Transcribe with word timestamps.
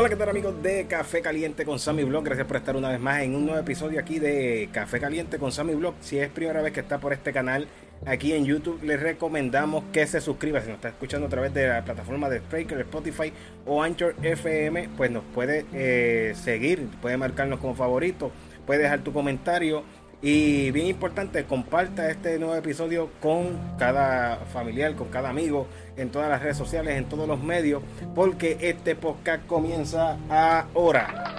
Hola, 0.00 0.08
¿qué 0.08 0.14
tal 0.14 0.28
amigos 0.28 0.62
de 0.62 0.86
Café 0.86 1.20
Caliente 1.22 1.64
con 1.64 1.80
Sammy 1.80 2.04
Blog? 2.04 2.22
Gracias 2.22 2.46
por 2.46 2.56
estar 2.56 2.76
una 2.76 2.88
vez 2.88 3.00
más 3.00 3.20
en 3.22 3.34
un 3.34 3.46
nuevo 3.46 3.58
episodio 3.58 3.98
aquí 3.98 4.20
de 4.20 4.68
Café 4.70 5.00
Caliente 5.00 5.38
con 5.38 5.50
Sammy 5.50 5.74
Blog. 5.74 5.94
Si 6.00 6.20
es 6.20 6.28
primera 6.28 6.62
vez 6.62 6.72
que 6.72 6.78
está 6.78 7.00
por 7.00 7.12
este 7.12 7.32
canal 7.32 7.66
aquí 8.06 8.32
en 8.32 8.44
YouTube, 8.44 8.80
les 8.84 9.00
recomendamos 9.00 9.82
que 9.92 10.06
se 10.06 10.20
suscriba. 10.20 10.60
Si 10.60 10.68
nos 10.68 10.76
está 10.76 10.90
escuchando 10.90 11.26
a 11.26 11.28
través 11.28 11.52
de 11.52 11.66
la 11.66 11.84
plataforma 11.84 12.28
de 12.28 12.38
Spreaker, 12.38 12.78
Spotify 12.82 13.32
o 13.66 13.82
Anchor 13.82 14.14
FM, 14.22 14.90
pues 14.96 15.10
nos 15.10 15.24
puede 15.34 15.66
eh, 15.72 16.32
seguir, 16.36 16.86
puede 17.02 17.16
marcarnos 17.16 17.58
como 17.58 17.74
favorito, 17.74 18.30
puede 18.66 18.84
dejar 18.84 19.00
tu 19.00 19.12
comentario 19.12 19.82
y 20.20 20.72
bien 20.72 20.86
importante, 20.86 21.44
comparta 21.44 22.10
este 22.10 22.38
nuevo 22.38 22.56
episodio 22.56 23.10
con 23.20 23.76
cada 23.78 24.38
familiar, 24.52 24.96
con 24.96 25.08
cada 25.08 25.28
amigo, 25.28 25.68
en 25.96 26.10
todas 26.10 26.28
las 26.28 26.42
redes 26.42 26.56
sociales, 26.56 26.96
en 26.96 27.04
todos 27.04 27.28
los 27.28 27.40
medios, 27.40 27.82
porque 28.16 28.56
este 28.60 28.96
podcast 28.96 29.46
comienza 29.46 30.16
ahora. 30.28 31.36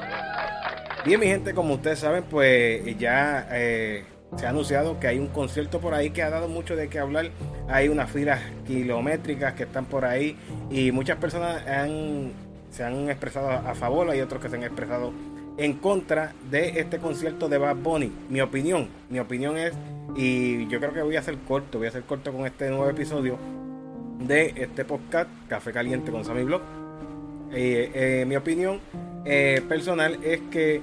Bien, 1.06 1.20
mi 1.20 1.28
gente, 1.28 1.54
como 1.54 1.74
ustedes 1.74 2.00
saben, 2.00 2.24
pues 2.24 2.98
ya 2.98 3.48
eh, 3.52 4.06
se 4.38 4.46
ha 4.46 4.50
anunciado 4.50 4.98
que 5.00 5.08
hay 5.08 5.20
un 5.20 5.28
concierto 5.28 5.82
por 5.82 5.94
ahí 5.94 6.12
que 6.12 6.24
ha 6.24 6.30
dado 6.30 6.48
mucho 6.48 6.78
de 6.78 6.88
qué 6.88 7.00
hablar. 7.00 7.32
Hay 7.68 7.90
unas 7.90 8.10
filas 8.10 8.40
kilométricas 8.66 9.54
que 9.56 9.64
están 9.64 9.86
por 9.86 10.06
ahí 10.06 10.38
y 10.70 10.94
muchas 10.94 11.18
personas 11.18 11.64
se 12.70 12.84
han 12.84 13.10
expresado 13.10 13.50
a 13.50 13.76
favor, 13.76 14.10
hay 14.10 14.22
otros 14.22 14.42
que 14.42 14.50
se 14.50 14.56
han 14.56 14.64
expresado 14.64 15.12
en 15.60 15.74
contra 15.74 16.34
de 16.50 16.80
este 16.80 17.00
concierto 17.00 17.50
de 17.50 17.58
Bad 17.58 17.76
Bunny. 17.76 18.12
Mi 18.30 18.40
opinión, 18.40 18.88
mi 19.10 19.20
opinión 19.20 19.58
es, 19.58 19.74
y 20.16 20.68
yo 20.68 20.80
creo 20.80 20.94
que 20.94 21.02
voy 21.02 21.18
a 21.18 21.20
hacer 21.20 21.38
corto, 21.48 21.78
voy 21.78 21.88
a 21.88 21.90
hacer 21.90 22.04
corto 22.04 22.32
con 22.32 22.46
este 22.46 22.70
nuevo 22.70 22.90
episodio 22.90 23.38
de 24.20 24.54
este 24.56 24.86
podcast, 24.86 25.30
Café 25.50 25.74
Caliente 25.74 26.12
con 26.12 26.24
Sammy 26.24 26.44
Blog. 26.44 26.62
Eh, 27.52 27.92
eh, 27.94 28.26
mi 28.26 28.38
opinión 28.38 28.80
eh, 29.26 29.62
personal 29.68 30.20
es 30.24 30.40
que 30.50 30.82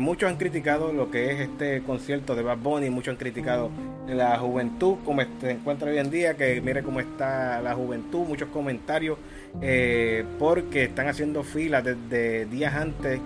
muchos 0.00 0.30
han 0.30 0.36
criticado 0.36 0.92
lo 0.92 1.10
que 1.10 1.32
es 1.32 1.40
este 1.40 1.82
concierto 1.82 2.34
de 2.34 2.42
Bad 2.42 2.58
Bunny, 2.58 2.90
muchos 2.90 3.12
han 3.12 3.18
criticado 3.18 3.70
la 4.06 4.38
juventud, 4.38 4.96
como 5.04 5.22
se 5.40 5.50
encuentra 5.50 5.90
hoy 5.90 5.98
en 5.98 6.10
día, 6.10 6.36
que 6.36 6.60
mire 6.60 6.82
cómo 6.82 7.00
está 7.00 7.60
la 7.60 7.74
juventud, 7.74 8.20
muchos 8.26 8.48
comentarios, 8.50 9.18
porque 10.38 10.84
están 10.84 11.08
haciendo 11.08 11.42
filas 11.42 11.84
desde 11.84 12.46
días 12.46 12.74
antes 12.74 13.20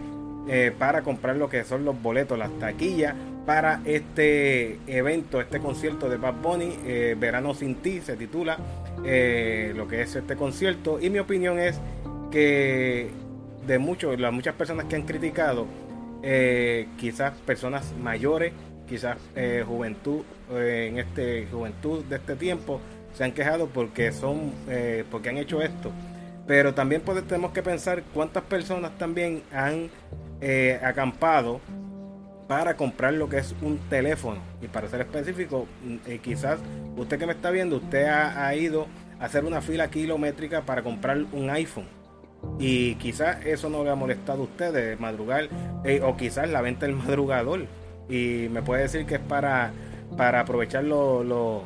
eh, 0.48 0.72
para 0.76 1.02
comprar 1.02 1.36
lo 1.36 1.48
que 1.48 1.62
son 1.62 1.84
los 1.84 2.00
boletos, 2.02 2.36
las 2.36 2.50
taquillas 2.58 3.14
para 3.46 3.80
este 3.84 4.78
evento, 4.86 5.40
este 5.40 5.60
concierto 5.60 6.08
de 6.08 6.16
Bad 6.16 6.34
Bunny, 6.42 6.78
eh, 6.84 7.16
Verano 7.18 7.54
sin 7.54 7.76
ti, 7.76 8.00
se 8.00 8.16
titula 8.16 8.58
eh, 9.04 9.72
lo 9.76 9.86
que 9.86 10.02
es 10.02 10.16
este 10.16 10.34
concierto. 10.34 11.00
Y 11.00 11.10
mi 11.10 11.20
opinión 11.20 11.60
es 11.60 11.80
que 12.32 13.08
de 13.66 13.78
muchos, 13.78 14.18
las 14.18 14.32
muchas 14.32 14.54
personas 14.54 14.86
que 14.86 14.96
han 14.96 15.02
criticado, 15.02 15.66
quizás 16.96 17.32
personas 17.44 17.92
mayores, 18.00 18.52
quizás 18.88 19.18
juventud 19.66 20.22
en 20.50 20.98
este 20.98 21.46
juventud 21.50 22.04
de 22.04 22.16
este 22.16 22.36
tiempo, 22.36 22.80
se 23.12 23.24
han 23.24 23.32
quejado 23.32 23.66
porque 23.66 24.12
son, 24.12 24.52
porque 25.10 25.28
han 25.28 25.38
hecho 25.38 25.62
esto. 25.62 25.90
Pero 26.46 26.74
también 26.74 27.02
tenemos 27.02 27.52
que 27.52 27.62
pensar 27.62 28.02
cuántas 28.14 28.44
personas 28.44 28.96
también 28.98 29.42
han 29.52 29.90
eh, 30.44 30.80
acampado 30.82 31.60
para 32.48 32.76
comprar 32.76 33.14
lo 33.14 33.28
que 33.28 33.38
es 33.38 33.54
un 33.62 33.78
teléfono. 33.88 34.40
Y 34.60 34.66
para 34.66 34.88
ser 34.88 35.02
específico, 35.02 35.68
mm, 35.84 35.96
eh, 36.04 36.18
quizás 36.20 36.58
usted 36.96 37.16
que 37.16 37.26
me 37.26 37.32
está 37.32 37.52
viendo, 37.52 37.76
usted 37.76 38.06
ha, 38.08 38.52
ido 38.56 38.88
a 39.20 39.26
hacer 39.26 39.44
una 39.44 39.60
fila 39.60 39.88
kilométrica 39.88 40.62
para 40.62 40.82
comprar 40.82 41.24
un 41.30 41.48
iPhone. 41.48 41.86
Y 42.58 42.96
quizás 42.96 43.46
eso 43.46 43.70
no 43.70 43.84
le 43.84 43.90
ha 43.90 43.94
molestado 43.94 44.40
a 44.40 44.44
usted 44.46 44.72
de 44.72 44.96
madrugar, 44.96 45.48
eh, 45.84 46.00
o 46.02 46.16
quizás 46.16 46.50
la 46.50 46.60
venta 46.60 46.86
del 46.86 46.96
madrugador. 47.06 47.66
Y 48.08 48.48
me 48.50 48.62
puede 48.62 48.82
decir 48.82 49.06
que 49.06 49.14
es 49.14 49.20
para, 49.20 49.70
para 50.16 50.41
aprovechar 50.41 50.82
los 50.82 51.62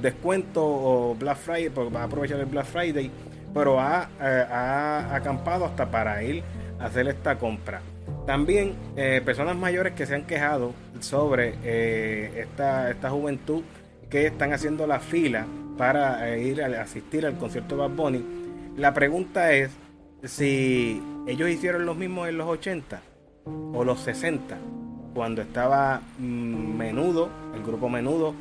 descuentos 0.00 0.64
o 0.64 1.14
Black 1.18 1.36
Friday, 1.36 1.68
porque 1.68 1.92
va 1.92 2.00
a 2.00 2.04
aprovechar 2.04 2.40
el 2.40 2.46
Black 2.46 2.64
Friday, 2.64 3.10
pero 3.52 3.78
ha, 3.78 4.08
ha 4.18 5.14
acampado 5.14 5.66
hasta 5.66 5.90
para 5.90 6.22
ir 6.22 6.42
hacer 6.80 7.08
esta 7.08 7.38
compra. 7.38 7.82
También 8.26 8.74
eh, 8.96 9.22
personas 9.24 9.56
mayores 9.56 9.94
que 9.94 10.06
se 10.06 10.14
han 10.14 10.24
quejado 10.24 10.72
sobre 11.00 11.54
eh, 11.62 12.42
esta, 12.42 12.90
esta 12.90 13.10
juventud 13.10 13.62
que 14.08 14.26
están 14.26 14.52
haciendo 14.52 14.86
la 14.86 15.00
fila 15.00 15.46
para 15.76 16.28
eh, 16.28 16.42
ir 16.42 16.62
a 16.62 16.82
asistir 16.82 17.26
al 17.26 17.36
concierto 17.38 17.76
Bad 17.76 17.90
Bunny. 17.90 18.24
La 18.76 18.92
pregunta 18.94 19.52
es 19.52 19.70
si 20.24 21.02
ellos 21.26 21.48
hicieron 21.48 21.86
lo 21.86 21.94
mismo 21.94 22.26
en 22.26 22.38
los 22.38 22.48
80 22.48 23.00
o 23.72 23.84
los 23.84 24.00
60, 24.00 24.58
cuando 25.14 25.42
estaba 25.42 26.02
mm, 26.18 26.76
Menudo, 26.76 27.30
el 27.54 27.62
grupo 27.62 27.88
Menudo, 27.88 28.34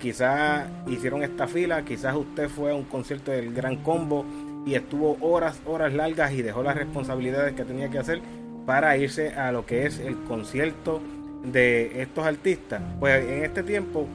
quizás 0.00 0.66
hicieron 0.86 1.22
esta 1.22 1.46
fila, 1.46 1.84
quizás 1.84 2.16
usted 2.16 2.48
fue 2.48 2.72
a 2.72 2.74
un 2.74 2.84
concierto 2.84 3.30
del 3.30 3.52
Gran 3.52 3.76
Combo 3.76 4.24
y 4.66 4.74
estuvo 4.74 5.16
horas, 5.20 5.60
horas 5.64 5.94
largas 5.94 6.32
y 6.32 6.42
dejó 6.42 6.62
las 6.62 6.74
responsabilidades 6.74 7.54
que 7.54 7.64
tenía 7.64 7.88
que 7.88 7.98
hacer 7.98 8.20
para 8.66 8.96
irse 8.96 9.30
a 9.30 9.52
lo 9.52 9.64
que 9.64 9.86
es 9.86 10.00
el 10.00 10.16
concierto 10.24 11.00
de 11.44 12.02
estos 12.02 12.26
artistas. 12.26 12.82
Pues 12.98 13.24
en 13.24 13.44
este 13.44 13.62
tiempo, 13.62 14.08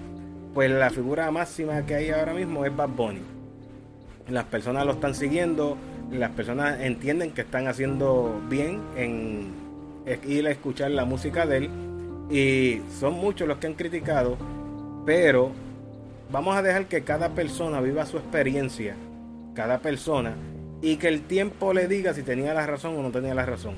pues 0.54 0.70
la 0.70 0.90
figura 0.90 1.32
máxima 1.32 1.86
que 1.86 1.96
hay 1.96 2.10
ahora 2.10 2.34
mismo 2.34 2.66
es 2.66 2.76
Bad 2.76 2.90
Bunny. 2.90 3.22
Las 4.28 4.44
personas 4.44 4.86
lo 4.86 4.92
están 4.92 5.16
siguiendo, 5.16 5.78
las 6.12 6.32
personas 6.32 6.82
entienden 6.82 7.32
que 7.32 7.42
están 7.42 7.68
haciendo 7.68 8.42
bien 8.50 8.82
en 8.98 9.54
ir 10.28 10.46
a 10.48 10.52
escuchar 10.52 10.92
la 10.92 11.06
música 11.06 11.46
de 11.46 11.58
él 11.58 11.70
y 12.30 12.82
son 13.00 13.14
muchos 13.14 13.48
los 13.48 13.58
que 13.58 13.68
han 13.68 13.74
criticado, 13.76 14.38
pero 15.06 15.52
vamos 16.30 16.58
a 16.58 16.62
dejar 16.62 16.88
que 16.88 17.04
cada 17.04 17.30
persona 17.30 17.80
viva 17.80 18.06
su 18.06 18.18
experiencia 18.18 18.96
cada 19.54 19.80
persona 19.80 20.36
y 20.82 20.98
que 20.98 21.08
el 21.08 21.22
tiempo 21.22 21.74
le 21.74 21.88
diga 21.88 22.14
si 22.14 22.24
tenía 22.24 22.54
la 22.54 22.66
razón 22.66 22.98
o 22.98 23.04
no 23.04 23.12
tenía 23.12 23.36
la 23.36 23.46
razón. 23.46 23.76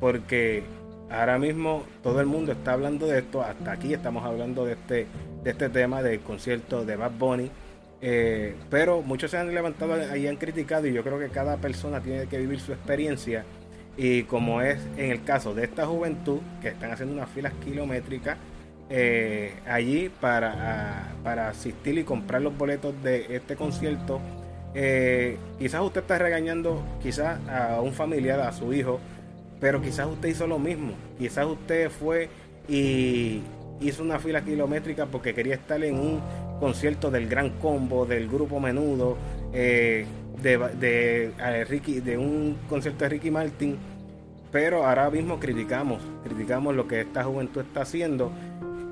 Porque 0.00 0.62
ahora 1.10 1.38
mismo 1.38 1.84
todo 2.02 2.20
el 2.20 2.26
mundo 2.26 2.52
está 2.52 2.72
hablando 2.72 3.06
de 3.06 3.18
esto, 3.18 3.42
hasta 3.42 3.72
aquí 3.72 3.92
estamos 3.92 4.24
hablando 4.24 4.64
de 4.64 4.72
este, 4.72 5.06
de 5.42 5.50
este 5.50 5.68
tema 5.68 6.02
del 6.02 6.20
concierto 6.20 6.84
de 6.84 6.96
Bad 6.96 7.12
Bunny. 7.18 7.50
Eh, 8.02 8.54
pero 8.68 9.00
muchos 9.00 9.30
se 9.30 9.38
han 9.38 9.54
levantado 9.54 10.16
y 10.16 10.26
han 10.26 10.36
criticado 10.36 10.86
y 10.86 10.92
yo 10.92 11.02
creo 11.02 11.18
que 11.18 11.28
cada 11.28 11.56
persona 11.56 12.00
tiene 12.00 12.26
que 12.26 12.38
vivir 12.38 12.60
su 12.60 12.72
experiencia 12.72 13.44
y 13.96 14.24
como 14.24 14.60
es 14.60 14.78
en 14.98 15.10
el 15.10 15.24
caso 15.24 15.54
de 15.54 15.64
esta 15.64 15.86
juventud 15.86 16.40
que 16.60 16.68
están 16.68 16.90
haciendo 16.90 17.14
unas 17.14 17.30
filas 17.30 17.54
kilométricas 17.64 18.36
eh, 18.90 19.54
allí 19.66 20.10
para, 20.20 21.14
para 21.24 21.48
asistir 21.48 21.96
y 21.96 22.04
comprar 22.04 22.42
los 22.42 22.56
boletos 22.56 22.94
de 23.02 23.34
este 23.34 23.56
concierto 23.56 24.20
eh, 24.78 25.38
quizás 25.58 25.80
usted 25.80 26.02
está 26.02 26.18
regañando 26.18 26.82
quizás 27.02 27.40
a 27.48 27.80
un 27.80 27.94
familiar, 27.94 28.40
a 28.40 28.52
su 28.52 28.74
hijo, 28.74 29.00
pero 29.58 29.80
quizás 29.80 30.06
usted 30.06 30.28
hizo 30.28 30.46
lo 30.46 30.58
mismo. 30.58 30.92
Quizás 31.18 31.46
usted 31.46 31.88
fue 31.88 32.28
y 32.68 33.40
hizo 33.80 34.02
una 34.02 34.18
fila 34.18 34.42
kilométrica 34.44 35.06
porque 35.06 35.32
quería 35.34 35.54
estar 35.54 35.82
en 35.82 35.98
un 35.98 36.20
concierto 36.60 37.10
del 37.10 37.26
Gran 37.26 37.50
Combo, 37.58 38.04
del 38.04 38.28
Grupo 38.28 38.60
Menudo, 38.60 39.16
eh, 39.54 40.04
de, 40.42 40.58
de, 40.78 42.00
de 42.02 42.18
un 42.18 42.58
concierto 42.68 43.04
de 43.04 43.08
Ricky 43.08 43.30
Martin. 43.30 43.78
Pero 44.52 44.86
ahora 44.86 45.08
mismo 45.10 45.40
criticamos, 45.40 46.02
criticamos 46.22 46.76
lo 46.76 46.86
que 46.86 47.00
esta 47.00 47.24
juventud 47.24 47.62
está 47.62 47.80
haciendo. 47.80 48.30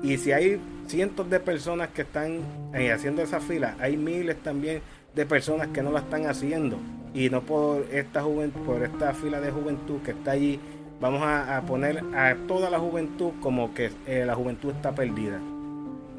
Y 0.01 0.17
si 0.17 0.31
hay 0.31 0.59
cientos 0.87 1.29
de 1.29 1.39
personas 1.39 1.89
que 1.89 2.01
están 2.01 2.39
eh, 2.73 2.91
haciendo 2.91 3.21
esa 3.21 3.39
fila, 3.39 3.75
hay 3.79 3.97
miles 3.97 4.37
también 4.37 4.81
de 5.15 5.25
personas 5.25 5.69
que 5.69 5.81
no 5.81 5.91
la 5.91 5.99
están 5.99 6.25
haciendo 6.25 6.77
y 7.13 7.29
no 7.29 7.41
por 7.41 7.87
esta 7.91 8.21
juventud, 8.21 8.61
por 8.61 8.83
esta 8.83 9.13
fila 9.13 9.39
de 9.39 9.49
juventud 9.49 10.01
que 10.03 10.11
está 10.11 10.31
allí, 10.31 10.59
vamos 10.99 11.21
a, 11.23 11.61
poner 11.65 12.03
a 12.13 12.35
toda 12.47 12.69
la 12.69 12.77
juventud 12.77 13.31
como 13.41 13.73
que 13.73 13.89
eh, 14.05 14.25
la 14.25 14.35
juventud 14.35 14.71
está 14.71 14.93
perdida. 14.93 15.39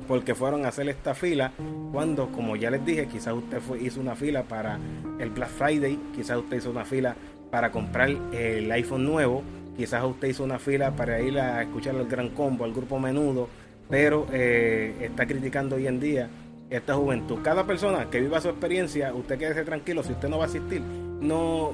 Porque 0.09 0.35
fueron 0.35 0.65
a 0.65 0.69
hacer 0.69 0.89
esta 0.89 1.15
fila 1.15 1.53
cuando, 1.93 2.29
como 2.29 2.57
ya 2.57 2.71
les 2.71 2.85
dije, 2.87 3.07
quizás 3.09 3.35
usted 3.35 3.61
hizo 3.81 4.01
una 4.01 4.15
fila 4.15 4.45
para 4.45 4.79
el 5.19 5.31
Black 5.31 5.51
Friday, 5.51 5.99
quizás 6.15 6.39
usted 6.39 6.59
hizo 6.59 6.71
una 6.71 6.85
fila 6.85 7.15
para 7.51 7.71
comprar 7.71 8.11
el 8.33 8.71
iPhone 8.71 9.05
nuevo, 9.05 9.43
quizás 9.77 10.03
usted 10.05 10.29
hizo 10.29 10.45
una 10.45 10.59
fila 10.59 10.93
para 10.93 11.21
ir 11.21 11.39
a 11.39 11.63
escuchar 11.63 11.97
el 11.97 12.07
gran 12.07 12.31
combo, 12.31 12.65
al 12.65 12.73
grupo 12.73 12.99
menudo, 12.99 13.49
pero 13.91 14.27
eh, 14.33 14.95
está 15.01 15.27
criticando 15.27 15.77
hoy 15.77 15.87
en 15.87 16.01
día 16.01 16.31
esta 16.71 16.95
juventud. 16.95 17.39
Cada 17.43 17.67
persona 17.67 18.11
que 18.11 18.21
viva 18.21 18.41
su 18.41 18.49
experiencia, 18.49 19.15
usted 19.15 19.39
quédese 19.39 19.65
tranquilo. 19.65 20.03
Si 20.03 20.13
usted 20.13 20.29
no 20.29 20.39
va 20.39 20.45
a 20.45 20.49
asistir, 20.49 20.81
no. 20.81 21.73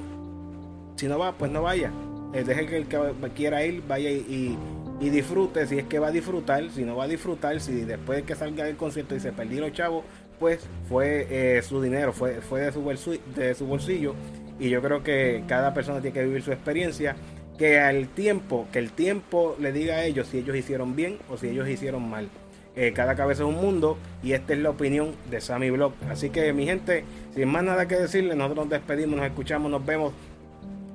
Si 0.95 1.07
no 1.07 1.17
va, 1.17 1.33
pues 1.33 1.51
no 1.51 1.63
vaya. 1.63 1.91
Eh, 2.33 2.43
deje 2.43 2.65
que 2.65 2.77
el 2.77 2.87
que 2.87 2.99
quiera 3.35 3.65
ir 3.65 3.83
vaya 3.87 4.09
y, 4.09 4.57
disfrute. 4.99 5.67
Si 5.67 5.77
es 5.77 5.85
que 5.85 5.99
va 5.99 6.07
a 6.07 6.11
disfrutar, 6.11 6.69
si 6.71 6.83
no 6.83 6.95
va 6.95 7.03
a 7.03 7.07
disfrutar, 7.07 7.59
si 7.59 7.81
después 7.81 8.19
de 8.19 8.23
que 8.23 8.35
salga 8.35 8.63
del 8.63 8.77
concierto 8.77 9.15
y 9.15 9.19
se 9.19 9.33
perdió 9.33 9.61
los 9.61 9.73
chavos, 9.73 10.05
pues 10.39 10.65
fue 10.87 11.27
eh, 11.29 11.61
su 11.61 11.81
dinero, 11.81 12.13
fue, 12.13 12.41
fue 12.41 12.61
de, 12.61 12.71
su 12.71 12.81
bolsillo, 12.81 13.21
de 13.35 13.53
su 13.53 13.65
bolsillo 13.65 14.15
y 14.59 14.69
yo 14.69 14.81
creo 14.81 15.03
que 15.03 15.43
cada 15.47 15.73
persona 15.73 15.99
tiene 16.01 16.13
que 16.13 16.23
vivir 16.23 16.41
su 16.41 16.51
experiencia 16.51 17.15
que 17.57 17.79
al 17.79 18.07
tiempo, 18.09 18.67
que 18.71 18.79
el 18.79 18.91
tiempo 18.91 19.55
le 19.59 19.71
diga 19.71 19.95
a 19.95 20.05
ellos 20.05 20.27
si 20.27 20.39
ellos 20.39 20.55
hicieron 20.55 20.95
bien 20.95 21.19
o 21.29 21.37
si 21.37 21.49
ellos 21.49 21.67
hicieron 21.67 22.09
mal. 22.09 22.29
Eh, 22.75 22.91
cada 22.93 23.15
cabeza 23.15 23.43
es 23.43 23.49
un 23.49 23.55
mundo 23.55 23.97
y 24.23 24.33
esta 24.33 24.53
es 24.53 24.59
la 24.59 24.71
opinión 24.71 25.11
de 25.29 25.41
Sammy 25.41 25.69
Blog. 25.69 25.93
Así 26.09 26.29
que 26.29 26.51
mi 26.53 26.65
gente, 26.65 27.05
sin 27.35 27.47
más 27.47 27.63
nada 27.63 27.87
que 27.87 27.95
decirle, 27.95 28.35
nosotros 28.35 28.65
nos 28.65 28.71
despedimos, 28.71 29.17
nos 29.17 29.25
escuchamos, 29.25 29.69
nos 29.69 29.85
vemos 29.85 30.13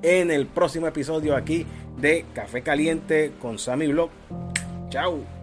en 0.01 0.31
el 0.31 0.45
próximo 0.45 0.87
episodio 0.87 1.35
aquí 1.35 1.65
de 1.99 2.25
Café 2.33 2.61
Caliente 2.61 3.31
con 3.41 3.59
Sammy 3.59 3.87
Blog. 3.87 4.09
Chao. 4.89 5.38